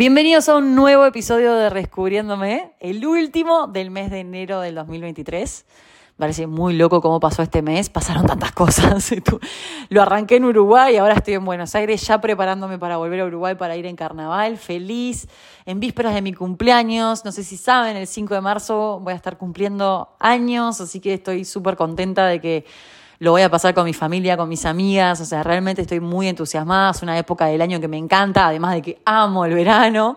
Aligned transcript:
Bienvenidos 0.00 0.48
a 0.48 0.56
un 0.56 0.74
nuevo 0.74 1.04
episodio 1.04 1.52
de 1.52 1.68
Rescubriéndome, 1.68 2.72
el 2.80 3.04
último 3.04 3.66
del 3.66 3.90
mes 3.90 4.10
de 4.10 4.20
enero 4.20 4.62
del 4.62 4.74
2023. 4.74 5.66
Me 5.68 6.14
parece 6.16 6.46
muy 6.46 6.72
loco 6.72 7.02
cómo 7.02 7.20
pasó 7.20 7.42
este 7.42 7.60
mes, 7.60 7.90
pasaron 7.90 8.24
tantas 8.24 8.52
cosas. 8.52 9.10
Lo 9.90 10.00
arranqué 10.00 10.36
en 10.36 10.46
Uruguay, 10.46 10.96
ahora 10.96 11.12
estoy 11.12 11.34
en 11.34 11.44
Buenos 11.44 11.74
Aires 11.74 12.00
ya 12.06 12.18
preparándome 12.18 12.78
para 12.78 12.96
volver 12.96 13.20
a 13.20 13.26
Uruguay 13.26 13.56
para 13.56 13.76
ir 13.76 13.84
en 13.84 13.94
carnaval, 13.94 14.56
feliz, 14.56 15.28
en 15.66 15.80
vísperas 15.80 16.14
de 16.14 16.22
mi 16.22 16.32
cumpleaños. 16.32 17.26
No 17.26 17.30
sé 17.30 17.44
si 17.44 17.58
saben, 17.58 17.98
el 17.98 18.06
5 18.06 18.32
de 18.32 18.40
marzo 18.40 19.00
voy 19.02 19.12
a 19.12 19.16
estar 19.16 19.36
cumpliendo 19.36 20.16
años, 20.18 20.80
así 20.80 21.00
que 21.00 21.12
estoy 21.12 21.44
súper 21.44 21.76
contenta 21.76 22.26
de 22.26 22.40
que 22.40 22.64
lo 23.20 23.32
voy 23.32 23.42
a 23.42 23.50
pasar 23.50 23.74
con 23.74 23.84
mi 23.84 23.92
familia, 23.92 24.34
con 24.38 24.48
mis 24.48 24.64
amigas, 24.64 25.20
o 25.20 25.26
sea, 25.26 25.42
realmente 25.42 25.82
estoy 25.82 26.00
muy 26.00 26.26
entusiasmada, 26.26 26.90
es 26.90 27.02
una 27.02 27.18
época 27.18 27.46
del 27.46 27.60
año 27.60 27.78
que 27.78 27.86
me 27.86 27.98
encanta, 27.98 28.46
además 28.46 28.74
de 28.74 28.82
que 28.82 29.02
amo 29.04 29.44
el 29.44 29.52
verano. 29.52 30.16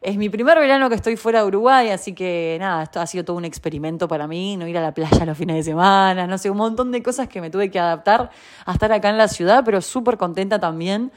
Es 0.00 0.16
mi 0.16 0.28
primer 0.28 0.56
verano 0.56 0.88
que 0.88 0.94
estoy 0.94 1.16
fuera 1.16 1.40
de 1.40 1.46
Uruguay, 1.46 1.90
así 1.90 2.12
que 2.12 2.56
nada, 2.60 2.84
esto 2.84 3.00
ha 3.00 3.06
sido 3.08 3.24
todo 3.24 3.36
un 3.36 3.44
experimento 3.44 4.06
para 4.06 4.28
mí, 4.28 4.56
no 4.56 4.68
ir 4.68 4.78
a 4.78 4.80
la 4.80 4.94
playa 4.94 5.26
los 5.26 5.36
fines 5.36 5.56
de 5.56 5.64
semana, 5.64 6.28
no 6.28 6.38
sé, 6.38 6.48
un 6.48 6.58
montón 6.58 6.92
de 6.92 7.02
cosas 7.02 7.26
que 7.26 7.40
me 7.40 7.50
tuve 7.50 7.68
que 7.68 7.80
adaptar 7.80 8.30
a 8.64 8.72
estar 8.72 8.92
acá 8.92 9.10
en 9.10 9.18
la 9.18 9.26
ciudad, 9.26 9.64
pero 9.64 9.80
súper 9.80 10.16
contenta 10.16 10.60
también 10.60 11.10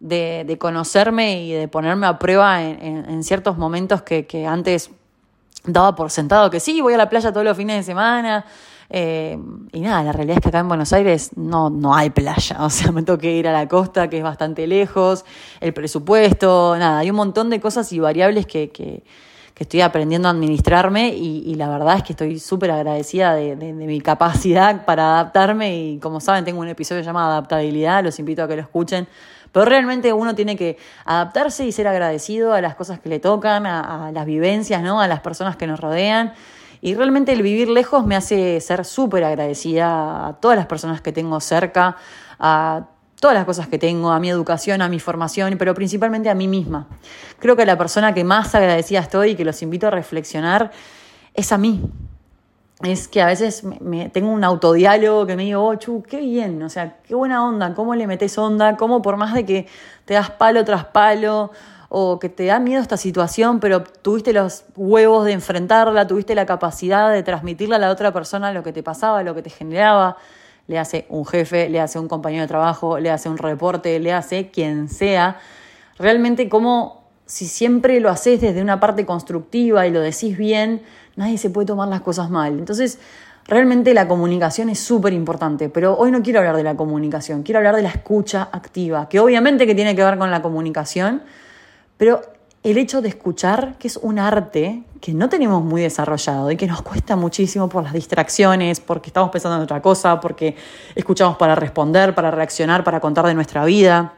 de, 0.00 0.54
conocerme 0.60 1.44
y 1.44 1.52
de 1.52 1.66
ponerme 1.66 2.06
a 2.06 2.18
prueba 2.18 2.62
en, 2.62 3.24
ciertos 3.24 3.56
momentos 3.56 4.02
que, 4.02 4.26
que 4.26 4.46
antes 4.46 4.90
daba 5.64 5.94
por 5.94 6.10
sentado 6.10 6.50
que 6.50 6.60
sí, 6.60 6.82
voy 6.82 6.92
a 6.92 6.98
la 6.98 7.08
playa 7.08 7.32
todos 7.32 7.46
los 7.46 7.56
fines 7.56 7.76
de 7.76 7.82
semana, 7.84 8.44
eh, 8.90 9.38
y 9.72 9.80
nada, 9.80 10.02
la 10.02 10.12
realidad 10.12 10.38
es 10.38 10.42
que 10.42 10.48
acá 10.48 10.58
en 10.58 10.68
Buenos 10.68 10.92
Aires 10.92 11.30
no, 11.36 11.70
no 11.70 11.94
hay 11.94 12.10
playa, 12.10 12.58
o 12.60 12.70
sea, 12.70 12.92
me 12.92 13.02
tengo 13.02 13.22
ir 13.26 13.48
a 13.48 13.52
la 13.52 13.68
costa, 13.68 14.08
que 14.08 14.18
es 14.18 14.22
bastante 14.22 14.66
lejos, 14.66 15.24
el 15.60 15.72
presupuesto, 15.72 16.76
nada, 16.78 16.98
hay 16.98 17.10
un 17.10 17.16
montón 17.16 17.50
de 17.50 17.60
cosas 17.60 17.92
y 17.92 18.00
variables 18.00 18.46
que, 18.46 18.70
que, 18.70 19.02
estoy 19.56 19.82
aprendiendo 19.82 20.26
a 20.26 20.32
administrarme 20.32 21.10
y, 21.14 21.54
la 21.54 21.68
verdad 21.68 21.98
es 21.98 22.02
que 22.02 22.12
estoy 22.12 22.40
súper 22.40 22.72
agradecida 22.72 23.34
de, 23.36 23.54
de, 23.54 23.72
mi 23.72 24.00
capacidad 24.00 24.84
para 24.84 25.14
adaptarme 25.14 25.78
y 25.78 25.98
como 26.00 26.18
saben 26.20 26.44
tengo 26.44 26.60
un 26.60 26.66
episodio 26.66 27.02
llamado 27.02 27.30
Adaptabilidad, 27.30 28.02
los 28.02 28.18
invito 28.18 28.42
a 28.42 28.48
que 28.48 28.56
lo 28.56 28.62
escuchen. 28.62 29.06
Pero 29.52 29.64
realmente 29.66 30.12
uno 30.12 30.34
tiene 30.34 30.56
que 30.56 30.76
adaptarse 31.04 31.64
y 31.64 31.70
ser 31.70 31.86
agradecido 31.86 32.52
a 32.52 32.60
las 32.60 32.74
cosas 32.74 32.98
que 32.98 33.08
le 33.08 33.20
tocan, 33.20 33.64
a, 33.64 34.08
a 34.08 34.12
las 34.12 34.26
vivencias, 34.26 34.82
¿no? 34.82 35.00
a 35.00 35.06
las 35.06 35.20
personas 35.20 35.56
que 35.56 35.68
nos 35.68 35.78
rodean 35.78 36.34
y 36.84 36.94
realmente 36.94 37.32
el 37.32 37.40
vivir 37.40 37.70
lejos 37.70 38.04
me 38.04 38.14
hace 38.14 38.60
ser 38.60 38.84
súper 38.84 39.24
agradecida 39.24 40.28
a 40.28 40.32
todas 40.34 40.54
las 40.54 40.66
personas 40.66 41.00
que 41.00 41.12
tengo 41.12 41.40
cerca, 41.40 41.96
a 42.38 42.88
todas 43.18 43.34
las 43.34 43.46
cosas 43.46 43.68
que 43.68 43.78
tengo, 43.78 44.10
a 44.10 44.20
mi 44.20 44.28
educación, 44.28 44.82
a 44.82 44.88
mi 44.90 45.00
formación, 45.00 45.56
pero 45.58 45.72
principalmente 45.72 46.28
a 46.28 46.34
mí 46.34 46.46
misma. 46.46 46.86
Creo 47.38 47.56
que 47.56 47.64
la 47.64 47.78
persona 47.78 48.12
que 48.12 48.22
más 48.22 48.54
agradecida 48.54 48.98
estoy 48.98 49.30
y 49.30 49.34
que 49.34 49.46
los 49.46 49.62
invito 49.62 49.86
a 49.86 49.90
reflexionar 49.92 50.72
es 51.32 51.52
a 51.52 51.56
mí. 51.56 51.90
Es 52.82 53.08
que 53.08 53.22
a 53.22 53.26
veces 53.26 53.64
me, 53.64 54.10
tengo 54.10 54.28
un 54.28 54.44
autodiálogo 54.44 55.24
que 55.26 55.36
me 55.36 55.44
digo, 55.44 55.64
oh, 55.64 55.76
chu, 55.76 56.02
qué 56.02 56.20
bien, 56.20 56.62
o 56.62 56.68
sea, 56.68 56.98
qué 57.02 57.14
buena 57.14 57.46
onda, 57.46 57.72
cómo 57.72 57.94
le 57.94 58.06
metes 58.06 58.36
onda, 58.36 58.76
cómo 58.76 59.00
por 59.00 59.16
más 59.16 59.32
de 59.32 59.46
que 59.46 59.66
te 60.04 60.12
das 60.12 60.28
palo 60.32 60.66
tras 60.66 60.84
palo, 60.84 61.50
o 61.96 62.18
que 62.18 62.28
te 62.28 62.46
da 62.46 62.58
miedo 62.58 62.82
esta 62.82 62.96
situación, 62.96 63.60
pero 63.60 63.84
tuviste 63.84 64.32
los 64.32 64.64
huevos 64.74 65.26
de 65.26 65.30
enfrentarla, 65.30 66.08
tuviste 66.08 66.34
la 66.34 66.44
capacidad 66.44 67.12
de 67.12 67.22
transmitirle 67.22 67.76
a 67.76 67.78
la 67.78 67.90
otra 67.90 68.12
persona 68.12 68.52
lo 68.52 68.64
que 68.64 68.72
te 68.72 68.82
pasaba, 68.82 69.22
lo 69.22 69.32
que 69.32 69.42
te 69.42 69.50
generaba, 69.50 70.16
le 70.66 70.80
hace 70.80 71.06
un 71.08 71.24
jefe, 71.24 71.68
le 71.68 71.80
hace 71.80 72.00
un 72.00 72.08
compañero 72.08 72.42
de 72.42 72.48
trabajo, 72.48 72.98
le 72.98 73.12
hace 73.12 73.28
un 73.28 73.38
reporte, 73.38 74.00
le 74.00 74.12
hace 74.12 74.50
quien 74.50 74.88
sea. 74.88 75.38
Realmente 75.96 76.48
como 76.48 77.04
si 77.26 77.46
siempre 77.46 78.00
lo 78.00 78.10
haces 78.10 78.40
desde 78.40 78.60
una 78.60 78.80
parte 78.80 79.06
constructiva 79.06 79.86
y 79.86 79.92
lo 79.92 80.00
decís 80.00 80.36
bien, 80.36 80.82
nadie 81.14 81.38
se 81.38 81.48
puede 81.48 81.68
tomar 81.68 81.86
las 81.86 82.00
cosas 82.00 82.28
mal. 82.28 82.58
Entonces, 82.58 82.98
realmente 83.46 83.94
la 83.94 84.08
comunicación 84.08 84.68
es 84.68 84.80
súper 84.80 85.12
importante, 85.12 85.68
pero 85.68 85.96
hoy 85.96 86.10
no 86.10 86.24
quiero 86.24 86.40
hablar 86.40 86.56
de 86.56 86.64
la 86.64 86.74
comunicación, 86.74 87.44
quiero 87.44 87.58
hablar 87.58 87.76
de 87.76 87.82
la 87.82 87.90
escucha 87.90 88.48
activa, 88.50 89.08
que 89.08 89.20
obviamente 89.20 89.64
que 89.64 89.76
tiene 89.76 89.94
que 89.94 90.02
ver 90.02 90.18
con 90.18 90.32
la 90.32 90.42
comunicación, 90.42 91.22
pero 91.96 92.22
el 92.64 92.78
hecho 92.78 93.02
de 93.02 93.08
escuchar, 93.10 93.76
que 93.78 93.88
es 93.88 93.98
un 93.98 94.18
arte 94.18 94.82
que 95.02 95.12
no 95.12 95.28
tenemos 95.28 95.62
muy 95.62 95.82
desarrollado 95.82 96.50
y 96.50 96.56
que 96.56 96.66
nos 96.66 96.80
cuesta 96.80 97.14
muchísimo 97.14 97.68
por 97.68 97.84
las 97.84 97.92
distracciones, 97.92 98.80
porque 98.80 99.10
estamos 99.10 99.30
pensando 99.30 99.56
en 99.56 99.62
otra 99.62 99.82
cosa, 99.82 100.18
porque 100.18 100.56
escuchamos 100.94 101.36
para 101.36 101.54
responder, 101.54 102.14
para 102.14 102.30
reaccionar, 102.30 102.82
para 102.82 103.00
contar 103.00 103.26
de 103.26 103.34
nuestra 103.34 103.66
vida. 103.66 104.14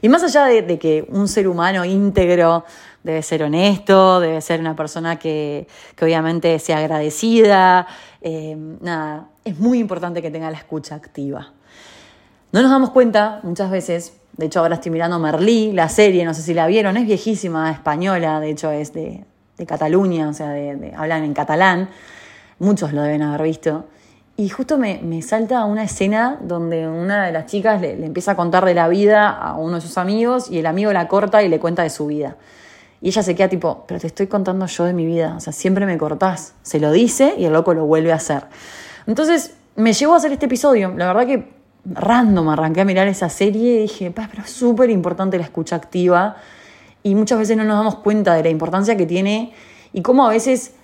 Y 0.00 0.08
más 0.08 0.22
allá 0.22 0.44
de, 0.46 0.78
que 0.78 1.04
un 1.08 1.26
ser 1.26 1.48
humano 1.48 1.84
íntegro 1.84 2.64
debe 3.02 3.22
ser 3.22 3.42
honesto, 3.42 4.20
debe 4.20 4.40
ser 4.40 4.60
una 4.60 4.76
persona 4.76 5.18
que, 5.18 5.66
obviamente 6.00 6.60
sea 6.60 6.78
agradecida, 6.78 7.88
eh, 8.20 8.56
nada, 8.80 9.28
es 9.44 9.58
muy 9.58 9.80
importante 9.80 10.22
que 10.22 10.30
tenga 10.30 10.48
la 10.48 10.58
escucha 10.58 10.94
activa. 10.94 11.52
No 12.52 12.62
nos 12.62 12.70
damos 12.70 12.90
cuenta 12.90 13.40
muchas 13.42 13.70
veces 13.70 14.12
de 14.36 14.46
hecho, 14.46 14.60
ahora 14.60 14.76
estoy 14.76 14.90
mirando 14.90 15.18
Merlí, 15.18 15.72
la 15.72 15.88
serie, 15.88 16.24
no 16.24 16.32
sé 16.32 16.42
si 16.42 16.54
la 16.54 16.66
vieron, 16.66 16.96
es 16.96 17.06
viejísima, 17.06 17.70
española, 17.70 18.40
de 18.40 18.50
hecho 18.50 18.70
es 18.70 18.92
de, 18.92 19.24
Cataluña, 19.66 20.28
o 20.28 20.32
sea, 20.32 20.48
de, 20.48 20.92
hablan 20.96 21.22
en 21.22 21.34
catalán. 21.34 21.88
Muchos 22.58 22.92
lo 22.92 23.02
deben 23.02 23.22
haber 23.22 23.42
visto. 23.42 23.86
Y 24.36 24.48
justo 24.48 24.76
me, 24.76 24.98
me, 25.02 25.22
salta 25.22 25.64
una 25.66 25.84
escena 25.84 26.38
donde 26.40 26.88
una 26.88 27.26
de 27.26 27.32
las 27.32 27.46
chicas 27.46 27.80
le, 27.80 27.96
le, 27.96 28.06
empieza 28.06 28.32
a 28.32 28.34
contar 28.34 28.64
de 28.64 28.74
la 28.74 28.88
vida 28.88 29.30
a 29.30 29.54
uno 29.54 29.76
de 29.76 29.80
sus 29.80 29.98
amigos 29.98 30.50
y 30.50 30.58
el 30.58 30.66
amigo 30.66 30.92
la 30.92 31.06
corta 31.06 31.44
y 31.44 31.48
le 31.48 31.60
cuenta 31.60 31.84
de 31.84 31.90
su 31.90 32.06
vida. 32.06 32.36
Y 33.00 33.08
ella 33.08 33.22
se 33.22 33.36
queda 33.36 33.48
tipo, 33.48 33.84
pero 33.86 34.00
te 34.00 34.08
estoy 34.08 34.26
contando 34.26 34.66
yo 34.66 34.84
de 34.84 34.94
mi 34.94 35.06
vida, 35.06 35.34
o 35.36 35.40
sea, 35.40 35.52
siempre 35.52 35.86
me 35.86 35.96
cortás. 35.96 36.54
Se 36.62 36.80
lo 36.80 36.90
dice 36.90 37.34
y 37.38 37.44
el 37.44 37.52
loco 37.52 37.74
lo 37.74 37.84
vuelve 37.84 38.10
a 38.10 38.16
hacer. 38.16 38.46
Entonces 39.06 39.54
me 39.76 39.92
llevó 39.92 40.14
a 40.14 40.16
hacer 40.16 40.32
este 40.32 40.46
episodio. 40.46 40.92
La 40.96 41.06
verdad 41.06 41.26
que 41.26 41.61
random 41.84 42.48
arranqué 42.50 42.82
a 42.82 42.84
mirar 42.84 43.08
esa 43.08 43.28
serie 43.28 43.74
y 43.74 43.82
dije, 43.82 44.10
pero 44.10 44.42
es 44.44 44.50
súper 44.50 44.90
importante 44.90 45.38
la 45.38 45.44
escucha 45.44 45.76
activa 45.76 46.36
y 47.02 47.14
muchas 47.14 47.38
veces 47.38 47.56
no 47.56 47.64
nos 47.64 47.76
damos 47.76 47.96
cuenta 47.96 48.34
de 48.34 48.42
la 48.44 48.48
importancia 48.48 48.96
que 48.96 49.06
tiene 49.06 49.52
y 49.92 50.02
cómo 50.02 50.24
a 50.24 50.28
veces 50.28 50.74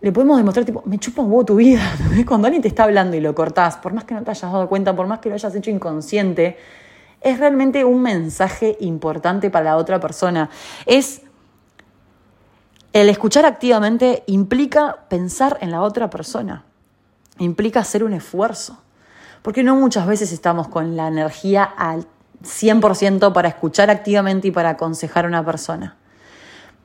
le 0.00 0.10
podemos 0.10 0.36
demostrar, 0.36 0.66
tipo, 0.66 0.82
me 0.84 0.98
chupa 0.98 1.22
un 1.22 1.30
huevo 1.30 1.44
tu 1.44 1.56
vida. 1.56 1.80
Cuando 2.26 2.48
alguien 2.48 2.60
te 2.60 2.68
está 2.68 2.84
hablando 2.84 3.16
y 3.16 3.20
lo 3.20 3.34
cortás, 3.36 3.76
por 3.76 3.92
más 3.92 4.04
que 4.04 4.14
no 4.14 4.22
te 4.22 4.32
hayas 4.32 4.50
dado 4.50 4.68
cuenta, 4.68 4.96
por 4.96 5.06
más 5.06 5.20
que 5.20 5.28
lo 5.28 5.36
hayas 5.36 5.54
hecho 5.54 5.70
inconsciente, 5.70 6.58
es 7.20 7.38
realmente 7.38 7.84
un 7.84 8.02
mensaje 8.02 8.76
importante 8.80 9.48
para 9.48 9.66
la 9.66 9.76
otra 9.76 10.00
persona. 10.00 10.50
Es 10.86 11.22
el 12.92 13.08
escuchar 13.08 13.46
activamente 13.46 14.24
implica 14.26 15.04
pensar 15.08 15.56
en 15.60 15.70
la 15.70 15.82
otra 15.82 16.10
persona, 16.10 16.64
implica 17.38 17.78
hacer 17.78 18.02
un 18.02 18.12
esfuerzo 18.12 18.78
porque 19.42 19.64
no 19.64 19.76
muchas 19.76 20.06
veces 20.06 20.32
estamos 20.32 20.68
con 20.68 20.96
la 20.96 21.08
energía 21.08 21.64
al 21.64 22.06
100% 22.44 23.32
para 23.32 23.48
escuchar 23.48 23.90
activamente 23.90 24.48
y 24.48 24.50
para 24.50 24.70
aconsejar 24.70 25.24
a 25.24 25.28
una 25.28 25.44
persona. 25.44 25.96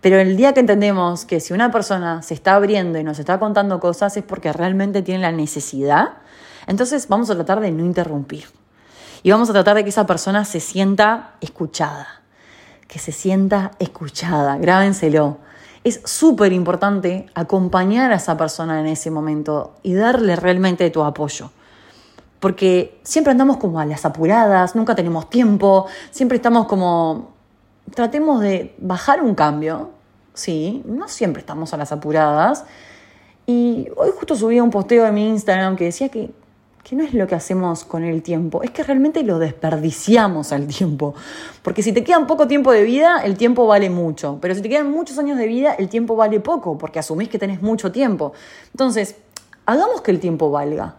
Pero 0.01 0.19
el 0.19 0.37
día 0.37 0.53
que 0.53 0.59
entendemos 0.59 1.25
que 1.25 1.39
si 1.39 1.53
una 1.53 1.71
persona 1.71 2.21
se 2.21 2.33
está 2.33 2.55
abriendo 2.55 2.99
y 2.99 3.03
nos 3.03 3.19
está 3.19 3.39
contando 3.39 3.79
cosas 3.79 4.15
es 4.17 4.23
porque 4.23 4.53
realmente 4.53 5.01
tiene 5.01 5.21
la 5.21 5.31
necesidad, 5.31 6.09
entonces 6.67 7.07
vamos 7.07 7.29
a 7.29 7.35
tratar 7.35 7.59
de 7.59 7.71
no 7.71 7.83
interrumpir. 7.83 8.45
Y 9.23 9.31
vamos 9.31 9.49
a 9.49 9.53
tratar 9.53 9.75
de 9.75 9.83
que 9.83 9.89
esa 9.89 10.05
persona 10.05 10.45
se 10.45 10.59
sienta 10.59 11.35
escuchada. 11.41 12.21
Que 12.87 12.99
se 12.99 13.11
sienta 13.11 13.71
escuchada. 13.79 14.57
Grábenselo. 14.57 15.39
Es 15.83 16.01
súper 16.05 16.53
importante 16.53 17.25
acompañar 17.33 18.11
a 18.11 18.15
esa 18.15 18.37
persona 18.37 18.79
en 18.79 18.87
ese 18.87 19.09
momento 19.09 19.75
y 19.81 19.95
darle 19.95 20.35
realmente 20.35 20.89
tu 20.91 21.03
apoyo 21.03 21.51
porque 22.39 22.99
siempre 23.03 23.31
andamos 23.31 23.57
como 23.57 23.79
a 23.79 23.85
las 23.85 24.05
apuradas, 24.05 24.75
nunca 24.75 24.95
tenemos 24.95 25.29
tiempo, 25.29 25.87
siempre 26.11 26.37
estamos 26.37 26.67
como, 26.67 27.33
tratemos 27.93 28.41
de 28.41 28.75
bajar 28.77 29.21
un 29.21 29.33
cambio, 29.33 29.91
sí, 30.33 30.83
no 30.85 31.07
siempre 31.07 31.39
estamos 31.39 31.73
a 31.73 31.77
las 31.77 31.91
apuradas. 31.91 32.65
Y 33.45 33.87
hoy 33.95 34.11
justo 34.15 34.35
subí 34.35 34.59
un 34.59 34.69
posteo 34.69 35.05
de 35.05 35.11
mi 35.11 35.29
Instagram 35.29 35.77
que 35.77 35.85
decía 35.85 36.09
que, 36.09 36.31
que 36.83 36.95
no 36.95 37.03
es 37.03 37.13
lo 37.13 37.27
que 37.27 37.35
hacemos 37.35 37.85
con 37.85 38.03
el 38.03 38.21
tiempo, 38.21 38.61
es 38.61 38.71
que 38.71 38.83
realmente 38.83 39.23
lo 39.23 39.39
desperdiciamos 39.39 40.51
al 40.51 40.67
tiempo. 40.67 41.15
Porque 41.63 41.81
si 41.81 41.93
te 41.93 42.03
queda 42.03 42.27
poco 42.27 42.47
tiempo 42.47 42.71
de 42.71 42.83
vida, 42.83 43.21
el 43.23 43.37
tiempo 43.37 43.65
vale 43.65 43.89
mucho. 43.89 44.37
Pero 44.41 44.53
si 44.53 44.61
te 44.61 44.69
quedan 44.69 44.91
muchos 44.91 45.17
años 45.17 45.37
de 45.37 45.47
vida, 45.47 45.73
el 45.73 45.89
tiempo 45.89 46.15
vale 46.15 46.39
poco, 46.39 46.77
porque 46.77 46.99
asumís 46.99 47.29
que 47.29 47.39
tenés 47.39 47.61
mucho 47.61 47.91
tiempo. 47.91 48.33
Entonces, 48.73 49.15
hagamos 49.65 50.01
que 50.01 50.11
el 50.11 50.19
tiempo 50.19 50.51
valga. 50.51 50.95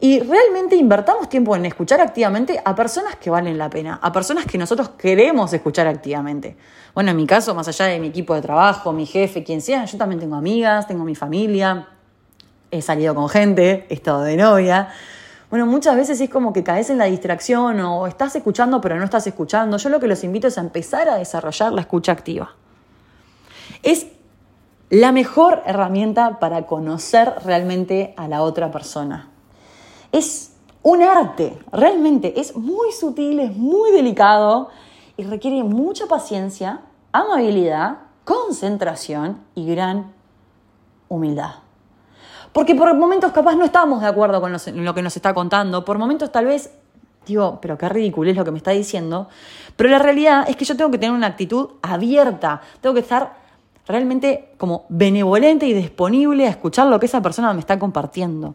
Y 0.00 0.20
realmente 0.20 0.76
invertamos 0.76 1.28
tiempo 1.28 1.56
en 1.56 1.66
escuchar 1.66 2.00
activamente 2.00 2.60
a 2.64 2.74
personas 2.74 3.16
que 3.16 3.30
valen 3.30 3.58
la 3.58 3.68
pena, 3.68 3.98
a 4.00 4.12
personas 4.12 4.46
que 4.46 4.56
nosotros 4.56 4.90
queremos 4.90 5.52
escuchar 5.52 5.88
activamente. 5.88 6.56
Bueno, 6.94 7.10
en 7.10 7.16
mi 7.16 7.26
caso, 7.26 7.52
más 7.54 7.66
allá 7.66 7.86
de 7.86 7.98
mi 7.98 8.08
equipo 8.08 8.34
de 8.34 8.40
trabajo, 8.40 8.92
mi 8.92 9.06
jefe, 9.06 9.42
quien 9.42 9.60
sea, 9.60 9.84
yo 9.86 9.98
también 9.98 10.20
tengo 10.20 10.36
amigas, 10.36 10.86
tengo 10.86 11.02
mi 11.04 11.16
familia, 11.16 11.88
he 12.70 12.80
salido 12.80 13.12
con 13.14 13.28
gente, 13.28 13.86
he 13.88 13.94
estado 13.94 14.22
de 14.22 14.36
novia. 14.36 14.88
Bueno, 15.50 15.66
muchas 15.66 15.96
veces 15.96 16.20
es 16.20 16.30
como 16.30 16.52
que 16.52 16.62
caes 16.62 16.90
en 16.90 16.98
la 16.98 17.06
distracción 17.06 17.80
o 17.80 18.06
estás 18.06 18.36
escuchando 18.36 18.80
pero 18.80 18.96
no 18.96 19.04
estás 19.04 19.26
escuchando. 19.26 19.78
Yo 19.78 19.88
lo 19.88 19.98
que 19.98 20.06
los 20.06 20.22
invito 20.22 20.46
es 20.46 20.58
a 20.58 20.60
empezar 20.60 21.08
a 21.08 21.16
desarrollar 21.16 21.72
la 21.72 21.80
escucha 21.80 22.12
activa. 22.12 22.54
Es 23.82 24.06
la 24.90 25.10
mejor 25.10 25.62
herramienta 25.66 26.38
para 26.38 26.66
conocer 26.66 27.32
realmente 27.44 28.14
a 28.16 28.28
la 28.28 28.42
otra 28.42 28.70
persona. 28.70 29.28
Es 30.12 30.52
un 30.82 31.02
arte, 31.02 31.58
realmente 31.72 32.40
es 32.40 32.56
muy 32.56 32.92
sutil, 32.92 33.40
es 33.40 33.56
muy 33.56 33.90
delicado 33.90 34.70
y 35.16 35.24
requiere 35.24 35.62
mucha 35.62 36.06
paciencia, 36.06 36.80
amabilidad, 37.12 37.98
concentración 38.24 39.40
y 39.54 39.66
gran 39.66 40.12
humildad. 41.08 41.56
Porque 42.52 42.74
por 42.74 42.92
momentos 42.94 43.32
capaz 43.32 43.54
no 43.54 43.64
estamos 43.64 44.00
de 44.00 44.06
acuerdo 44.06 44.40
con 44.40 44.52
lo 44.52 44.94
que 44.94 45.02
nos 45.02 45.16
está 45.16 45.34
contando, 45.34 45.84
por 45.84 45.98
momentos 45.98 46.32
tal 46.32 46.46
vez 46.46 46.70
digo, 47.26 47.58
pero 47.60 47.78
qué 47.78 47.88
ridículo 47.88 48.30
es 48.30 48.36
lo 48.36 48.44
que 48.44 48.50
me 48.50 48.58
está 48.58 48.70
diciendo, 48.72 49.28
pero 49.76 49.90
la 49.90 49.98
realidad 49.98 50.46
es 50.48 50.56
que 50.56 50.64
yo 50.64 50.76
tengo 50.76 50.90
que 50.90 50.98
tener 50.98 51.14
una 51.14 51.26
actitud 51.26 51.68
abierta, 51.82 52.62
tengo 52.80 52.94
que 52.94 53.00
estar 53.00 53.36
realmente 53.86 54.52
como 54.58 54.84
benevolente 54.88 55.66
y 55.66 55.72
disponible 55.72 56.46
a 56.46 56.50
escuchar 56.50 56.86
lo 56.88 56.98
que 56.98 57.06
esa 57.06 57.22
persona 57.22 57.52
me 57.52 57.60
está 57.60 57.78
compartiendo. 57.78 58.54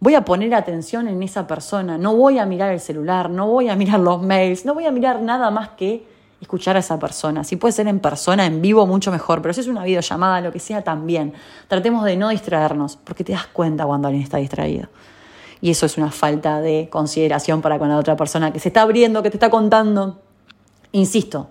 Voy 0.00 0.14
a 0.14 0.24
poner 0.24 0.54
atención 0.54 1.08
en 1.08 1.22
esa 1.22 1.46
persona, 1.46 1.98
no 1.98 2.14
voy 2.14 2.38
a 2.38 2.46
mirar 2.46 2.72
el 2.72 2.78
celular, 2.78 3.30
no 3.30 3.48
voy 3.48 3.68
a 3.68 3.74
mirar 3.74 3.98
los 3.98 4.22
mails, 4.22 4.64
no 4.64 4.74
voy 4.74 4.86
a 4.86 4.92
mirar 4.92 5.20
nada 5.20 5.50
más 5.50 5.70
que 5.70 6.06
escuchar 6.40 6.76
a 6.76 6.78
esa 6.78 7.00
persona. 7.00 7.42
Si 7.42 7.56
puede 7.56 7.72
ser 7.72 7.88
en 7.88 7.98
persona, 7.98 8.46
en 8.46 8.62
vivo, 8.62 8.86
mucho 8.86 9.10
mejor, 9.10 9.42
pero 9.42 9.52
si 9.52 9.60
es 9.60 9.66
una 9.66 9.82
videollamada, 9.82 10.40
lo 10.40 10.52
que 10.52 10.60
sea, 10.60 10.82
también. 10.82 11.32
Tratemos 11.66 12.04
de 12.04 12.16
no 12.16 12.28
distraernos, 12.28 12.96
porque 12.96 13.24
te 13.24 13.32
das 13.32 13.48
cuenta 13.48 13.86
cuando 13.86 14.06
alguien 14.06 14.22
está 14.22 14.36
distraído. 14.38 14.88
Y 15.60 15.70
eso 15.70 15.86
es 15.86 15.98
una 15.98 16.12
falta 16.12 16.60
de 16.60 16.88
consideración 16.90 17.60
para 17.60 17.80
con 17.80 17.88
la 17.88 17.96
otra 17.96 18.16
persona 18.16 18.52
que 18.52 18.60
se 18.60 18.68
está 18.68 18.82
abriendo, 18.82 19.24
que 19.24 19.30
te 19.30 19.36
está 19.36 19.50
contando. 19.50 20.20
Insisto, 20.92 21.48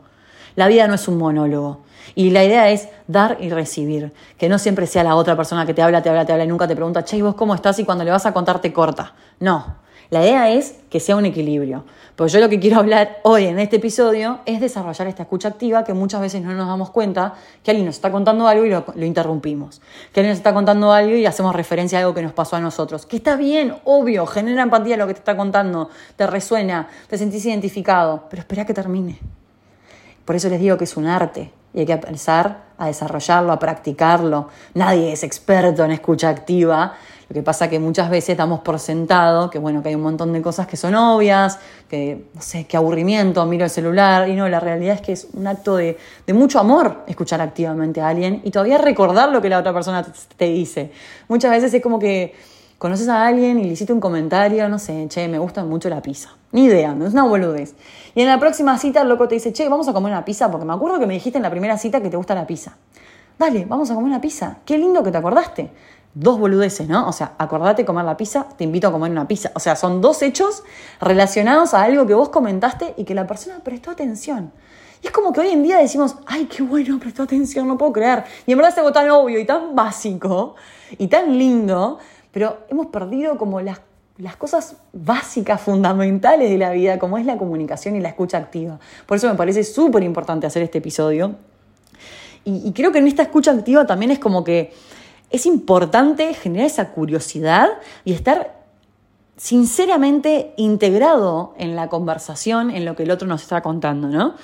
la 0.57 0.67
vida 0.67 0.87
no 0.87 0.95
es 0.95 1.07
un 1.07 1.19
monólogo. 1.19 1.81
Y 2.15 2.31
la 2.31 2.43
idea 2.43 2.71
es 2.71 2.89
dar 3.05 3.37
y 3.39 3.51
recibir, 3.51 4.11
que 4.39 4.49
no 4.49 4.57
siempre 4.57 4.87
sea 4.87 5.03
la 5.03 5.15
otra 5.15 5.35
persona 5.37 5.67
que 5.67 5.75
te 5.75 5.83
habla, 5.83 6.01
te 6.01 6.09
habla, 6.09 6.25
te 6.25 6.33
habla 6.33 6.45
y 6.45 6.47
nunca 6.47 6.67
te 6.67 6.75
pregunta, 6.75 7.03
che, 7.03 7.21
¿vos 7.21 7.35
cómo 7.35 7.53
estás? 7.53 7.77
Y 7.77 7.85
cuando 7.85 8.03
le 8.03 8.09
vas 8.09 8.25
a 8.25 8.33
contar 8.33 8.59
te 8.59 8.73
corta. 8.73 9.13
No, 9.39 9.75
la 10.09 10.23
idea 10.23 10.49
es 10.49 10.79
que 10.89 10.99
sea 10.99 11.15
un 11.15 11.25
equilibrio. 11.25 11.83
Pues 12.15 12.33
yo 12.33 12.39
lo 12.39 12.49
que 12.49 12.59
quiero 12.59 12.77
hablar 12.79 13.19
hoy 13.21 13.45
en 13.45 13.59
este 13.59 13.75
episodio 13.75 14.39
es 14.47 14.59
desarrollar 14.59 15.05
esta 15.05 15.21
escucha 15.21 15.49
activa 15.49 15.83
que 15.83 15.93
muchas 15.93 16.21
veces 16.21 16.41
no 16.41 16.51
nos 16.53 16.67
damos 16.67 16.89
cuenta 16.89 17.35
que 17.61 17.69
alguien 17.69 17.85
nos 17.85 17.93
está 17.93 18.11
contando 18.11 18.47
algo 18.47 18.65
y 18.65 18.71
lo, 18.71 18.83
lo, 18.95 19.05
interrumpimos. 19.05 19.79
Que 20.11 20.21
alguien 20.21 20.31
nos 20.31 20.39
está 20.39 20.55
contando 20.55 20.91
algo 20.91 21.15
y 21.15 21.27
hacemos 21.27 21.55
referencia 21.55 21.99
a 21.99 22.01
algo 22.01 22.15
que 22.15 22.23
nos 22.23 22.33
pasó 22.33 22.55
a 22.55 22.59
nosotros. 22.59 23.05
Que 23.05 23.17
está 23.17 23.35
bien, 23.35 23.75
obvio, 23.83 24.25
genera 24.25 24.63
empatía 24.63 24.97
lo 24.97 25.05
que 25.05 25.13
te 25.13 25.19
está 25.19 25.37
contando, 25.37 25.91
te 26.15 26.25
resuena, 26.25 26.87
te 27.07 27.19
sentís 27.19 27.45
identificado, 27.45 28.23
pero 28.27 28.39
espera 28.39 28.65
que 28.65 28.73
termine. 28.73 29.19
Por 30.27 30.35
eso 30.35 30.49
les 30.49 30.59
digo 30.59 30.75
que 30.75 30.83
es 30.83 30.97
un 30.97 31.07
arte 31.07 31.53
y 31.73 31.79
hay 31.79 31.85
que 31.85 31.93
empezar 31.93 32.65
a 32.77 32.87
desarrollarlo, 32.87 33.53
a 33.53 33.59
practicarlo. 33.59 34.49
Nadie 34.73 35.13
es 35.13 35.23
experto 35.23 35.85
en 35.85 35.91
escucha 35.91 36.27
activa. 36.27 36.95
Lo 37.29 37.33
que 37.33 37.41
pasa 37.43 37.69
que 37.69 37.79
muchas 37.79 38.09
veces 38.09 38.35
damos 38.35 38.59
por 38.59 38.77
sentado 38.77 39.49
que 39.49 39.57
bueno, 39.57 39.81
que 39.81 39.87
hay 39.87 39.95
un 39.95 40.01
montón 40.01 40.33
de 40.33 40.41
cosas 40.41 40.67
que 40.67 40.75
son 40.75 40.95
obvias, 40.95 41.59
que 41.87 42.25
no 42.33 42.41
sé, 42.41 42.65
qué 42.67 42.75
aburrimiento, 42.75 43.45
miro 43.45 43.63
el 43.63 43.69
celular 43.69 44.27
y 44.27 44.35
no, 44.35 44.49
la 44.49 44.59
realidad 44.59 44.95
es 44.95 45.01
que 45.01 45.13
es 45.13 45.29
un 45.31 45.47
acto 45.47 45.77
de, 45.77 45.97
de 46.25 46.33
mucho 46.33 46.59
amor 46.59 47.05
escuchar 47.07 47.39
activamente 47.39 48.01
a 48.01 48.09
alguien 48.09 48.41
y 48.43 48.51
todavía 48.51 48.79
recordar 48.79 49.29
lo 49.29 49.41
que 49.41 49.47
la 49.47 49.59
otra 49.59 49.71
persona 49.71 50.05
te 50.35 50.45
dice. 50.45 50.91
Muchas 51.29 51.51
veces 51.51 51.73
es 51.73 51.81
como 51.81 51.99
que 51.99 52.35
conoces 52.77 53.09
a 53.09 53.25
alguien 53.25 53.59
y 53.59 53.63
le 53.63 53.69
hiciste 53.69 53.93
un 53.93 53.99
comentario, 53.99 54.69
no 54.69 54.79
sé, 54.79 55.07
che, 55.09 55.27
me 55.27 55.39
gusta 55.39 55.63
mucho 55.63 55.89
la 55.89 56.01
pizza. 56.01 56.29
Ni 56.51 56.65
idea, 56.65 56.93
no 56.93 57.05
es 57.05 57.13
una 57.13 57.23
boludez. 57.23 57.75
Y 58.15 58.21
en 58.21 58.27
la 58.27 58.39
próxima 58.39 58.77
cita 58.77 59.01
el 59.01 59.09
loco 59.09 59.27
te 59.27 59.35
dice, 59.35 59.51
che, 59.53 59.67
vamos 59.67 59.87
a 59.87 59.93
comer 59.93 60.11
una 60.11 60.23
pizza 60.23 60.49
porque 60.51 60.65
me 60.65 60.73
acuerdo 60.73 60.99
que 60.99 61.07
me 61.07 61.15
dijiste 61.15 61.37
en 61.37 61.43
la 61.43 61.49
primera 61.49 61.77
cita 61.77 62.01
que 62.01 62.09
te 62.09 62.17
gusta 62.17 62.35
la 62.35 62.45
pizza. 62.45 62.77
Dale, 63.37 63.65
vamos 63.65 63.91
a 63.91 63.95
comer 63.95 64.09
una 64.09 64.21
pizza. 64.21 64.57
Qué 64.65 64.77
lindo 64.77 65.03
que 65.03 65.11
te 65.11 65.17
acordaste. 65.17 65.71
Dos 66.13 66.39
boludeces, 66.39 66.87
¿no? 66.87 67.07
O 67.07 67.13
sea, 67.13 67.33
acordate 67.37 67.85
comer 67.85 68.05
la 68.05 68.17
pizza, 68.17 68.47
te 68.57 68.63
invito 68.63 68.87
a 68.87 68.91
comer 68.91 69.11
una 69.11 69.27
pizza. 69.27 69.51
O 69.53 69.59
sea, 69.59 69.75
son 69.75 70.01
dos 70.01 70.21
hechos 70.23 70.63
relacionados 70.99 71.75
a 71.75 71.83
algo 71.83 72.07
que 72.07 72.15
vos 72.15 72.29
comentaste 72.29 72.95
y 72.97 73.03
que 73.03 73.13
la 73.13 73.27
persona 73.27 73.59
prestó 73.63 73.91
atención. 73.91 74.51
Y 75.03 75.07
es 75.07 75.13
como 75.13 75.31
que 75.31 75.41
hoy 75.41 75.49
en 75.49 75.61
día 75.61 75.77
decimos, 75.77 76.15
ay, 76.25 76.45
qué 76.45 76.63
bueno, 76.63 76.97
prestó 76.99 77.23
atención, 77.23 77.67
no 77.67 77.77
puedo 77.77 77.93
creer. 77.93 78.23
Y 78.47 78.51
en 78.53 78.57
verdad 78.57 78.71
es 78.71 78.77
algo 78.79 78.91
tan 78.91 79.09
obvio 79.11 79.39
y 79.39 79.45
tan 79.45 79.75
básico 79.75 80.55
y 80.97 81.07
tan 81.07 81.37
lindo 81.37 81.99
pero 82.37 82.59
hemos 82.69 82.85
perdido 82.85 83.35
como 83.35 83.61
las, 83.61 83.81
las 84.19 84.35
cosas 84.35 84.75
básicas, 84.93 85.59
fundamentales 85.59 86.51
de 86.51 86.59
la 86.59 86.69
vida, 86.69 86.99
como 86.99 87.17
es 87.17 87.25
la 87.25 87.35
comunicación 87.35 87.95
y 87.95 87.99
la 87.99 88.09
escucha 88.09 88.37
activa. 88.37 88.79
Por 89.07 89.17
eso 89.17 89.27
me 89.27 89.33
parece 89.33 89.63
súper 89.63 90.03
importante 90.03 90.45
hacer 90.45 90.61
este 90.61 90.77
episodio. 90.77 91.33
Y, 92.45 92.61
y 92.63 92.73
creo 92.73 92.91
que 92.91 92.99
en 92.99 93.07
esta 93.07 93.23
escucha 93.23 93.49
activa 93.49 93.87
también 93.87 94.11
es 94.11 94.19
como 94.19 94.43
que 94.43 94.71
es 95.31 95.47
importante 95.47 96.31
generar 96.35 96.67
esa 96.67 96.91
curiosidad 96.91 97.69
y 98.05 98.13
estar 98.13 98.61
sinceramente 99.35 100.53
integrado 100.57 101.55
en 101.57 101.75
la 101.75 101.89
conversación, 101.89 102.69
en 102.69 102.85
lo 102.85 102.95
que 102.95 103.01
el 103.01 103.09
otro 103.09 103.27
nos 103.27 103.41
está 103.41 103.63
contando, 103.63 104.09
¿no? 104.09 104.35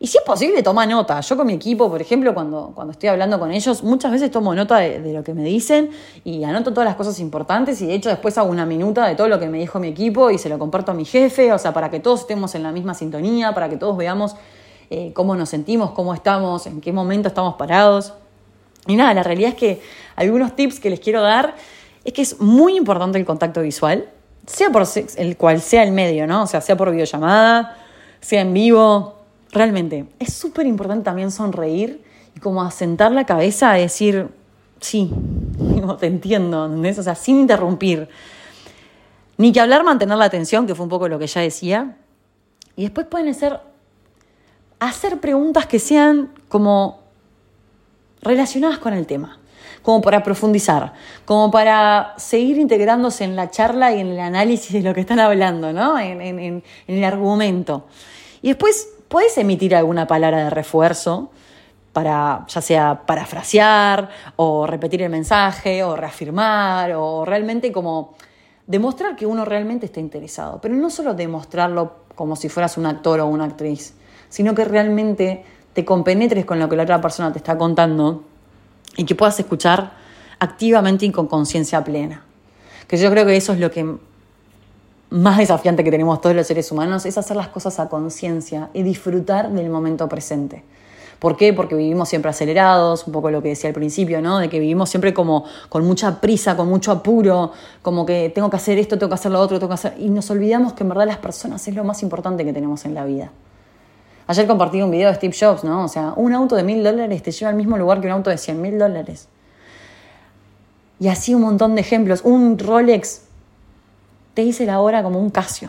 Y 0.00 0.06
si 0.06 0.16
es 0.16 0.22
posible, 0.22 0.62
toma 0.62 0.86
nota. 0.86 1.20
Yo 1.20 1.36
con 1.36 1.46
mi 1.46 1.54
equipo, 1.54 1.90
por 1.90 2.00
ejemplo, 2.00 2.32
cuando, 2.32 2.70
cuando 2.74 2.92
estoy 2.92 3.08
hablando 3.08 3.38
con 3.40 3.50
ellos, 3.50 3.82
muchas 3.82 4.12
veces 4.12 4.30
tomo 4.30 4.54
nota 4.54 4.76
de, 4.78 5.12
lo 5.12 5.24
que 5.24 5.34
me 5.34 5.42
dicen 5.42 5.90
y 6.24 6.44
anoto 6.44 6.72
todas 6.72 6.86
las 6.86 6.94
cosas 6.94 7.18
importantes 7.18 7.82
y 7.82 7.86
de 7.86 7.94
hecho 7.94 8.08
después 8.08 8.38
hago 8.38 8.48
una 8.48 8.64
minuta 8.64 9.06
de 9.08 9.16
todo 9.16 9.26
lo 9.26 9.40
que 9.40 9.48
me 9.48 9.58
dijo 9.58 9.80
mi 9.80 9.88
equipo 9.88 10.30
y 10.30 10.38
se 10.38 10.48
lo 10.48 10.58
comparto 10.58 10.92
a 10.92 10.94
mi 10.94 11.04
jefe, 11.04 11.52
o 11.52 11.58
sea, 11.58 11.74
para 11.74 11.90
que 11.90 11.98
todos 11.98 12.20
estemos 12.20 12.54
en 12.54 12.62
la 12.62 12.70
misma 12.70 12.94
sintonía, 12.94 13.54
para 13.54 13.68
que 13.68 13.76
todos 13.76 13.96
veamos 13.96 14.36
eh, 14.90 15.12
cómo 15.14 15.34
nos 15.34 15.48
sentimos, 15.48 15.90
cómo 15.90 16.14
estamos, 16.14 16.66
en 16.66 16.80
qué 16.80 16.92
momento 16.92 17.26
estamos 17.26 17.56
parados. 17.56 18.14
Y 18.86 18.94
nada, 18.94 19.12
la 19.14 19.24
realidad 19.24 19.50
es 19.50 19.56
que 19.56 19.82
algunos 20.14 20.54
tips 20.54 20.78
que 20.78 20.90
les 20.90 21.00
quiero 21.00 21.22
dar 21.22 21.56
es 22.04 22.12
que 22.12 22.22
es 22.22 22.40
muy 22.40 22.76
importante 22.76 23.18
el 23.18 23.24
contacto 23.24 23.62
visual, 23.62 24.08
sea 24.46 24.70
por 24.70 24.84
el 25.16 25.36
cual 25.36 25.60
sea 25.60 25.82
el 25.82 25.90
medio, 25.90 26.28
¿no? 26.28 26.44
O 26.44 26.46
sea, 26.46 26.60
sea 26.60 26.76
por 26.76 26.92
videollamada, 26.92 27.76
sea 28.20 28.42
en 28.42 28.54
vivo, 28.54 29.17
realmente. 29.52 30.06
Es 30.18 30.34
súper 30.34 30.66
importante 30.66 31.04
también 31.04 31.30
sonreír 31.30 32.02
y 32.34 32.40
como 32.40 32.62
asentar 32.62 33.12
la 33.12 33.24
cabeza 33.24 33.72
a 33.72 33.74
decir, 33.74 34.28
sí, 34.80 35.10
te 36.00 36.06
entiendo, 36.06 36.66
¿entendés? 36.66 36.98
O 36.98 37.02
sea, 37.02 37.14
sin 37.14 37.40
interrumpir. 37.40 38.08
Ni 39.36 39.52
que 39.52 39.60
hablar, 39.60 39.84
mantener 39.84 40.18
la 40.18 40.24
atención, 40.24 40.66
que 40.66 40.74
fue 40.74 40.84
un 40.84 40.90
poco 40.90 41.08
lo 41.08 41.18
que 41.18 41.26
ya 41.26 41.40
decía. 41.40 41.96
Y 42.76 42.82
después 42.82 43.06
pueden 43.06 43.32
ser 43.34 43.60
hacer 44.80 45.20
preguntas 45.20 45.66
que 45.66 45.78
sean 45.78 46.30
como 46.48 47.00
relacionadas 48.22 48.78
con 48.78 48.94
el 48.94 49.06
tema, 49.06 49.38
como 49.82 50.00
para 50.00 50.22
profundizar, 50.22 50.92
como 51.24 51.50
para 51.50 52.14
seguir 52.16 52.58
integrándose 52.58 53.24
en 53.24 53.36
la 53.36 53.50
charla 53.50 53.92
y 53.92 54.00
en 54.00 54.08
el 54.08 54.20
análisis 54.20 54.72
de 54.72 54.82
lo 54.82 54.94
que 54.94 55.00
están 55.00 55.18
hablando, 55.18 55.72
¿no? 55.72 55.98
En, 55.98 56.20
en 56.20 56.62
el 56.86 57.04
argumento. 57.04 57.86
Y 58.42 58.48
después 58.48 58.88
puedes 59.08 59.36
emitir 59.38 59.74
alguna 59.74 60.06
palabra 60.06 60.44
de 60.44 60.50
refuerzo 60.50 61.30
para 61.92 62.44
ya 62.48 62.60
sea 62.60 63.02
parafrasear 63.06 64.08
o 64.36 64.66
repetir 64.66 65.02
el 65.02 65.10
mensaje 65.10 65.82
o 65.82 65.96
reafirmar 65.96 66.92
o 66.92 67.24
realmente 67.24 67.72
como 67.72 68.14
demostrar 68.66 69.16
que 69.16 69.26
uno 69.26 69.44
realmente 69.44 69.86
está 69.86 69.98
interesado, 69.98 70.60
pero 70.60 70.74
no 70.74 70.90
solo 70.90 71.14
demostrarlo 71.14 72.04
como 72.14 72.36
si 72.36 72.48
fueras 72.48 72.76
un 72.76 72.86
actor 72.86 73.20
o 73.20 73.26
una 73.26 73.44
actriz, 73.44 73.94
sino 74.28 74.54
que 74.54 74.64
realmente 74.64 75.44
te 75.72 75.84
compenetres 75.84 76.44
con 76.44 76.58
lo 76.58 76.68
que 76.68 76.76
la 76.76 76.82
otra 76.82 77.00
persona 77.00 77.32
te 77.32 77.38
está 77.38 77.56
contando 77.56 78.24
y 78.96 79.04
que 79.04 79.14
puedas 79.14 79.38
escuchar 79.40 79.92
activamente 80.38 81.06
y 81.06 81.12
con 81.12 81.26
conciencia 81.26 81.82
plena. 81.82 82.22
Que 82.86 82.96
yo 82.96 83.10
creo 83.10 83.24
que 83.24 83.36
eso 83.36 83.52
es 83.52 83.60
lo 83.60 83.70
que 83.70 83.96
más 85.10 85.38
desafiante 85.38 85.84
que 85.84 85.90
tenemos 85.90 86.20
todos 86.20 86.36
los 86.36 86.46
seres 86.46 86.70
humanos 86.70 87.06
es 87.06 87.16
hacer 87.16 87.36
las 87.36 87.48
cosas 87.48 87.80
a 87.80 87.88
conciencia 87.88 88.70
y 88.72 88.82
disfrutar 88.82 89.50
del 89.50 89.70
momento 89.70 90.08
presente. 90.08 90.64
¿Por 91.18 91.36
qué? 91.36 91.52
Porque 91.52 91.74
vivimos 91.74 92.08
siempre 92.08 92.30
acelerados, 92.30 93.06
un 93.06 93.12
poco 93.12 93.30
lo 93.30 93.42
que 93.42 93.48
decía 93.48 93.68
al 93.68 93.74
principio, 93.74 94.22
¿no? 94.22 94.38
De 94.38 94.48
que 94.48 94.60
vivimos 94.60 94.88
siempre 94.88 95.12
como 95.12 95.44
con 95.68 95.84
mucha 95.84 96.20
prisa, 96.20 96.56
con 96.56 96.68
mucho 96.68 96.92
apuro, 96.92 97.50
como 97.82 98.06
que 98.06 98.30
tengo 98.32 98.48
que 98.50 98.56
hacer 98.56 98.78
esto, 98.78 98.98
tengo 98.98 99.08
que 99.08 99.14
hacer 99.14 99.32
lo 99.32 99.40
otro, 99.40 99.58
tengo 99.58 99.70
que 99.70 99.74
hacer... 99.74 99.94
Y 99.98 100.10
nos 100.10 100.30
olvidamos 100.30 100.74
que 100.74 100.84
en 100.84 100.90
verdad 100.90 101.06
las 101.06 101.16
personas 101.16 101.66
es 101.66 101.74
lo 101.74 101.82
más 101.82 102.04
importante 102.04 102.44
que 102.44 102.52
tenemos 102.52 102.84
en 102.84 102.94
la 102.94 103.04
vida. 103.04 103.32
Ayer 104.28 104.46
compartí 104.46 104.80
un 104.80 104.92
video 104.92 105.08
de 105.08 105.16
Steve 105.16 105.34
Jobs, 105.38 105.64
¿no? 105.64 105.84
O 105.84 105.88
sea, 105.88 106.12
un 106.14 106.32
auto 106.34 106.54
de 106.54 106.62
mil 106.62 106.84
dólares 106.84 107.22
te 107.22 107.32
lleva 107.32 107.50
al 107.50 107.56
mismo 107.56 107.76
lugar 107.76 108.00
que 108.00 108.06
un 108.06 108.12
auto 108.12 108.30
de 108.30 108.38
cien 108.38 108.62
mil 108.62 108.78
dólares. 108.78 109.26
Y 111.00 111.08
así 111.08 111.34
un 111.34 111.42
montón 111.42 111.74
de 111.74 111.80
ejemplos. 111.80 112.20
Un 112.22 112.58
Rolex 112.58 113.22
te 114.38 114.44
dice 114.44 114.66
la 114.66 114.78
hora 114.78 115.02
como 115.02 115.18
un 115.18 115.30
Casio. 115.30 115.68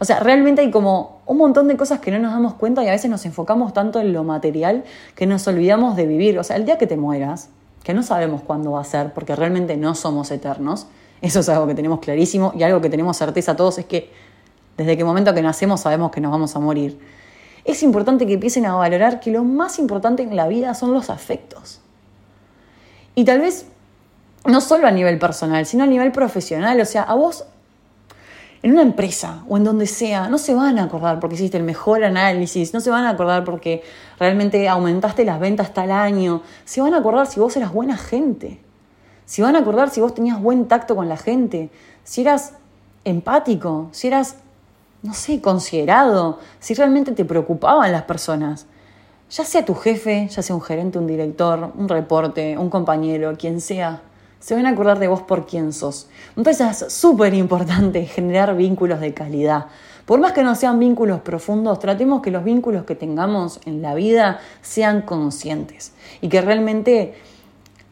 O 0.00 0.04
sea, 0.04 0.18
realmente 0.18 0.60
hay 0.60 0.72
como 0.72 1.20
un 1.24 1.38
montón 1.38 1.68
de 1.68 1.76
cosas 1.76 2.00
que 2.00 2.10
no 2.10 2.18
nos 2.18 2.32
damos 2.32 2.54
cuenta 2.54 2.82
y 2.82 2.88
a 2.88 2.90
veces 2.90 3.08
nos 3.08 3.24
enfocamos 3.26 3.72
tanto 3.72 4.00
en 4.00 4.12
lo 4.12 4.24
material 4.24 4.82
que 5.14 5.24
nos 5.24 5.46
olvidamos 5.46 5.94
de 5.94 6.04
vivir. 6.04 6.36
O 6.40 6.42
sea, 6.42 6.56
el 6.56 6.64
día 6.64 6.78
que 6.78 6.88
te 6.88 6.96
mueras, 6.96 7.48
que 7.84 7.94
no 7.94 8.02
sabemos 8.02 8.42
cuándo 8.42 8.72
va 8.72 8.80
a 8.80 8.84
ser, 8.84 9.14
porque 9.14 9.36
realmente 9.36 9.76
no 9.76 9.94
somos 9.94 10.32
eternos, 10.32 10.88
Eso 11.20 11.38
es 11.38 11.48
algo 11.48 11.68
que 11.68 11.76
tenemos 11.76 12.00
clarísimo 12.00 12.52
y 12.56 12.64
algo 12.64 12.80
que 12.80 12.90
tenemos 12.90 13.16
certeza 13.18 13.54
todos 13.54 13.78
es 13.78 13.84
que 13.84 14.10
desde 14.76 14.94
el 14.94 15.04
momento 15.04 15.32
que 15.32 15.40
nacemos 15.40 15.82
sabemos 15.82 16.10
que 16.10 16.20
nos 16.20 16.32
vamos 16.32 16.56
a 16.56 16.58
morir. 16.58 16.98
Es 17.64 17.84
importante 17.84 18.26
que 18.26 18.32
empiecen 18.32 18.66
a 18.66 18.74
valorar 18.74 19.20
que 19.20 19.30
lo 19.30 19.44
más 19.44 19.78
importante 19.78 20.24
en 20.24 20.34
la 20.34 20.48
vida 20.48 20.74
son 20.74 20.92
los 20.92 21.08
afectos. 21.08 21.82
Y 23.14 23.24
tal 23.24 23.42
vez 23.42 23.66
no 24.44 24.60
solo 24.60 24.88
a 24.88 24.90
nivel 24.90 25.20
personal, 25.20 25.66
sino 25.66 25.84
a 25.84 25.86
nivel 25.86 26.10
profesional. 26.10 26.80
O 26.80 26.84
sea, 26.84 27.02
a 27.04 27.14
vos 27.14 27.44
en 28.66 28.72
una 28.72 28.82
empresa 28.82 29.44
o 29.48 29.56
en 29.56 29.62
donde 29.62 29.86
sea, 29.86 30.28
no 30.28 30.38
se 30.38 30.52
van 30.52 30.80
a 30.80 30.82
acordar 30.82 31.20
porque 31.20 31.36
hiciste 31.36 31.56
el 31.56 31.62
mejor 31.62 32.02
análisis, 32.02 32.74
no 32.74 32.80
se 32.80 32.90
van 32.90 33.04
a 33.04 33.10
acordar 33.10 33.44
porque 33.44 33.84
realmente 34.18 34.68
aumentaste 34.68 35.24
las 35.24 35.38
ventas 35.38 35.72
tal 35.72 35.92
año, 35.92 36.42
se 36.64 36.80
van 36.80 36.92
a 36.92 36.96
acordar 36.96 37.28
si 37.28 37.38
vos 37.38 37.56
eras 37.56 37.72
buena 37.72 37.96
gente, 37.96 38.58
se 39.24 39.40
van 39.40 39.54
a 39.54 39.60
acordar 39.60 39.90
si 39.90 40.00
vos 40.00 40.14
tenías 40.14 40.42
buen 40.42 40.66
tacto 40.66 40.96
con 40.96 41.08
la 41.08 41.16
gente, 41.16 41.70
si 42.02 42.22
eras 42.22 42.54
empático, 43.04 43.86
si 43.92 44.08
eras, 44.08 44.38
no 45.04 45.14
sé, 45.14 45.40
considerado, 45.40 46.40
si 46.58 46.74
realmente 46.74 47.12
te 47.12 47.24
preocupaban 47.24 47.92
las 47.92 48.02
personas. 48.02 48.66
Ya 49.30 49.44
sea 49.44 49.64
tu 49.64 49.76
jefe, 49.76 50.26
ya 50.28 50.42
sea 50.42 50.56
un 50.56 50.62
gerente, 50.62 50.98
un 50.98 51.06
director, 51.06 51.72
un 51.76 51.88
reporte, 51.88 52.58
un 52.58 52.68
compañero, 52.68 53.36
quien 53.38 53.60
sea 53.60 54.02
se 54.46 54.54
van 54.54 54.64
a 54.66 54.68
acordar 54.68 55.00
de 55.00 55.08
vos 55.08 55.22
por 55.22 55.44
quién 55.44 55.72
sos. 55.72 56.08
Entonces 56.36 56.80
es 56.84 56.92
súper 56.92 57.34
importante 57.34 58.04
generar 58.06 58.54
vínculos 58.54 59.00
de 59.00 59.12
calidad. 59.12 59.66
Por 60.04 60.20
más 60.20 60.34
que 60.34 60.44
no 60.44 60.54
sean 60.54 60.78
vínculos 60.78 61.20
profundos, 61.22 61.80
tratemos 61.80 62.22
que 62.22 62.30
los 62.30 62.44
vínculos 62.44 62.84
que 62.84 62.94
tengamos 62.94 63.58
en 63.66 63.82
la 63.82 63.96
vida 63.96 64.38
sean 64.62 65.02
conscientes 65.02 65.94
y 66.20 66.28
que 66.28 66.40
realmente, 66.42 67.14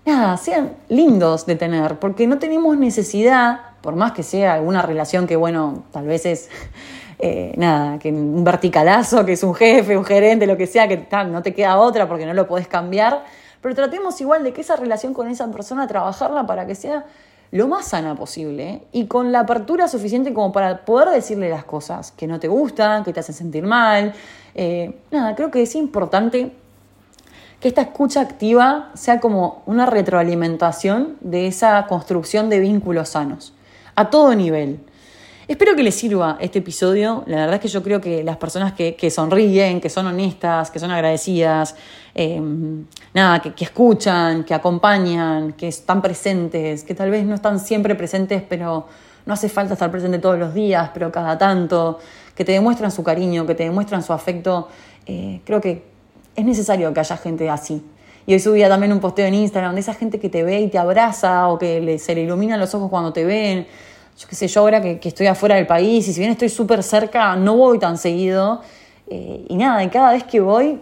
nada, 0.07 0.37
sean 0.37 0.77
lindos 0.89 1.45
de 1.45 1.57
tener, 1.57 1.99
porque 1.99 2.29
no 2.29 2.39
tenemos 2.39 2.79
necesidad, 2.79 3.59
por 3.81 3.97
más 3.97 4.13
que 4.13 4.23
sea 4.23 4.55
alguna 4.55 4.81
relación 4.83 5.27
que, 5.27 5.35
bueno, 5.35 5.83
tal 5.91 6.07
vez 6.07 6.25
es... 6.25 6.51
Eh, 7.21 7.55
nada, 7.57 8.01
que 8.01 8.11
un 8.11 8.43
verticalazo, 8.43 9.25
que 9.25 9.35
es 9.35 9.43
un 9.45 9.55
jefe, 9.55 9.97
un 9.97 10.05
gerente, 10.05 10.49
lo 10.49 10.57
que 10.57 10.67
sea, 10.67 10.89
que 10.89 11.07
no 11.29 11.43
te 11.43 11.55
queda 11.55 11.79
otra 11.79 12.09
porque 12.09 12.27
no 12.27 12.35
lo 12.35 12.49
podés 12.49 12.67
cambiar, 12.67 13.25
pero 13.65 13.75
tratemos 13.75 14.21
igual 14.21 14.45
de 14.45 14.53
que 14.53 14.61
esa 14.61 14.77
relación 14.77 15.15
con 15.15 15.27
esa 15.27 15.51
persona, 15.51 15.87
trabajarla 15.87 16.47
para 16.47 16.67
que 16.67 16.75
sea 16.75 17.07
lo 17.51 17.67
más 17.67 17.87
sana 17.87 18.15
posible 18.15 18.83
y 18.93 19.07
con 19.07 19.33
la 19.33 19.41
apertura 19.41 19.89
suficiente 19.89 20.35
como 20.35 20.53
para 20.53 20.85
poder 20.85 21.09
decirle 21.09 21.49
las 21.49 21.65
cosas 21.65 22.13
que 22.13 22.27
no 22.27 22.39
te 22.39 22.47
gustan, 22.47 23.05
que 23.05 23.15
te 23.15 23.21
hacen 23.21 23.35
sentir 23.35 23.65
mal. 23.65 24.13
Eh, 24.55 25.01
nada, 25.11 25.35
creo 25.35 25.51
que 25.51 25.63
es 25.63 25.75
importante 25.77 26.53
que 27.59 27.69
esta 27.69 27.81
escucha 27.81 28.21
activa 28.21 28.91
sea 28.93 29.19
como 29.19 29.63
una 29.65 29.87
retroalimentación 29.87 31.17
de 31.23 31.47
esa 31.47 31.87
construcción 31.87 32.51
de 32.51 32.59
vínculos 32.59 33.09
sanos, 33.09 33.55
a 33.95 34.11
todo 34.11 34.35
nivel. 34.35 34.79
Espero 35.47 35.77
que 35.77 35.83
les 35.83 35.95
sirva 35.95 36.39
este 36.41 36.61
episodio. 36.61 37.23
La 37.27 37.37
verdad 37.37 37.57
es 37.57 37.61
que 37.61 37.69
yo 37.69 37.83
creo 37.83 38.01
que 38.01 38.25
las 38.25 38.39
personas 38.39 38.73
que, 38.73 39.11
sonríen, 39.11 39.79
que 39.79 39.91
son 39.91 40.07
honestas, 40.07 40.71
que 40.71 40.79
son 40.79 40.91
agradecidas, 40.91 41.77
em, 42.15 42.87
nada, 43.13 43.41
que, 43.41 43.53
que, 43.53 43.65
escuchan, 43.65 44.45
que 44.45 44.55
acompañan, 44.55 45.53
que 45.53 45.69
están 45.69 46.01
presentes, 46.01 46.83
que 46.83 46.95
tal 46.95 47.11
vez 47.11 47.27
no 47.27 47.35
están 47.35 47.61
siempre 47.61 47.95
presentes, 47.95 48.43
pero 48.49 48.87
no 49.27 49.35
hace 49.35 49.51
falta 49.51 49.75
estar 49.75 49.91
presente 49.91 50.19
todos 50.19 50.39
los 50.39 50.55
días, 50.55 50.91
pero 50.95 51.13
cada 51.13 51.37
tanto, 51.37 51.99
que 52.35 52.45
te 52.45 52.53
demuestran 52.53 52.91
su 52.91 53.03
cariño, 53.03 53.47
que 53.47 53.55
te 53.55 53.65
demuestran 53.65 54.03
su 54.03 54.15
afecto, 54.15 54.69
eh, 55.05 55.43
creo 55.45 55.61
que 55.61 55.85
es 56.37 56.45
necesario 56.45 56.93
que 56.95 57.01
haya 57.01 57.17
gente 57.19 57.51
así. 57.51 57.83
Y 58.27 58.33
hoy 58.33 58.41
subía 58.41 58.71
también 58.71 58.93
un 58.93 59.01
posteo 59.01 59.27
en 59.27 59.35
Instagram 59.35 59.75
de 59.75 59.81
esa 59.83 59.93
gente 59.93 60.19
que 60.19 60.31
te 60.31 60.43
ve 60.43 60.61
y 60.61 60.69
te 60.69 60.79
abraza 60.79 61.49
o 61.49 61.59
que 61.59 61.99
se 61.99 62.15
le 62.15 62.23
iluminan 62.23 62.59
los 62.59 62.75
ojos 62.75 62.89
cuando 62.89 63.13
te 63.13 63.27
ven 63.27 63.67
yo 64.17 64.29
qué 64.29 64.37
sé, 64.37 64.47
yo 64.47 64.61
ahora 64.61 64.81
que, 64.81 65.01
estoy 65.03 65.27
afuera 65.27 65.57
del 65.57 65.67
país 65.67 66.07
y 66.09 66.13
si 66.13 66.21
bien 66.21 66.31
estoy 66.31 66.49
súper 66.49 66.83
cerca, 66.83 67.37
no 67.37 67.57
voy 67.57 67.79
tan 67.79 67.99
seguido. 67.99 68.63
Eh, 69.09 69.45
y 69.49 69.57
nada, 69.57 69.83
y 69.83 69.89
cada 69.89 70.13
vez 70.13 70.25
que 70.25 70.41
voy 70.41 70.79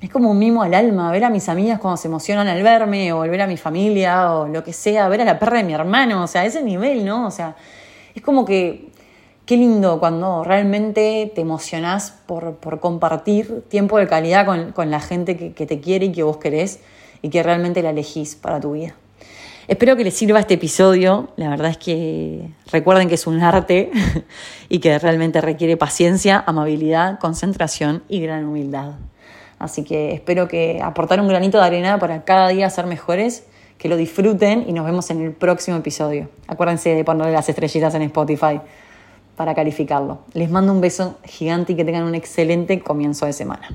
es 0.00 0.10
como 0.10 0.30
un 0.30 0.38
mimo 0.38 0.62
al 0.62 0.74
alma, 0.74 1.10
ver 1.12 1.24
a 1.24 1.30
mis 1.30 1.48
amigas 1.48 1.78
cuando 1.78 1.96
se 1.96 2.08
emocionan 2.08 2.48
al 2.48 2.62
verme, 2.62 3.12
o 3.12 3.20
ver 3.20 3.40
a 3.40 3.46
mi 3.46 3.56
familia, 3.56 4.32
o 4.32 4.48
lo 4.48 4.64
que 4.64 4.72
sea, 4.72 5.08
ver 5.08 5.20
a 5.20 5.24
la 5.24 5.38
perra 5.38 5.58
de 5.58 5.64
mi 5.64 5.74
hermano, 5.74 6.24
o 6.24 6.26
sea, 6.26 6.44
ese 6.44 6.60
nivel, 6.62 7.04
¿no? 7.04 7.26
O 7.26 7.30
sea, 7.30 7.56
es 8.14 8.20
como 8.20 8.44
que 8.44 8.90
qué 9.46 9.56
lindo 9.56 10.00
cuando 10.00 10.42
realmente 10.42 11.30
te 11.34 11.40
emocionás 11.40 12.10
por, 12.26 12.58
compartir 12.80 13.62
tiempo 13.68 13.96
de 13.98 14.08
calidad 14.08 14.44
con, 14.74 14.90
la 14.90 15.00
gente 15.00 15.36
que, 15.36 15.52
que 15.52 15.66
te 15.66 15.80
quiere 15.80 16.06
y 16.06 16.12
que 16.12 16.24
vos 16.24 16.38
querés 16.38 16.80
y 17.22 17.28
que 17.30 17.42
realmente 17.42 17.80
la 17.82 17.90
elegís 17.90 18.34
para 18.34 18.60
tu 18.60 18.72
vida. 18.72 18.96
Espero 19.72 19.96
que 19.96 20.04
les 20.04 20.12
sirva 20.12 20.38
este 20.38 20.52
episodio. 20.52 21.30
La 21.36 21.48
verdad 21.48 21.70
es 21.70 21.78
que 21.78 22.46
recuerden 22.70 23.08
que 23.08 23.14
es 23.14 23.26
un 23.26 23.42
arte 23.42 23.90
y 24.68 24.80
que 24.80 24.98
realmente 24.98 25.40
requiere 25.40 25.78
paciencia, 25.78 26.44
amabilidad, 26.46 27.18
concentración 27.18 28.02
y 28.06 28.20
gran 28.20 28.44
humildad. 28.44 28.96
Así 29.58 29.82
que 29.82 30.12
espero 30.12 30.46
que 30.46 30.82
aportar 30.82 31.22
un 31.22 31.28
granito 31.28 31.56
de 31.56 31.64
arena 31.64 31.98
para 31.98 32.22
cada 32.22 32.48
día 32.48 32.68
ser 32.68 32.84
mejores, 32.84 33.46
que 33.78 33.88
lo 33.88 33.96
disfruten 33.96 34.66
y 34.68 34.74
nos 34.74 34.84
vemos 34.84 35.08
en 35.08 35.22
el 35.22 35.32
próximo 35.32 35.78
episodio. 35.78 36.28
Acuérdense 36.48 36.94
de 36.94 37.02
ponerle 37.02 37.32
las 37.32 37.48
estrellitas 37.48 37.94
en 37.94 38.02
Spotify 38.02 38.60
para 39.36 39.54
calificarlo. 39.54 40.18
Les 40.34 40.50
mando 40.50 40.74
un 40.74 40.82
beso 40.82 41.16
gigante 41.24 41.72
y 41.72 41.76
que 41.76 41.86
tengan 41.86 42.02
un 42.02 42.14
excelente 42.14 42.78
comienzo 42.80 43.24
de 43.24 43.32
semana. 43.32 43.70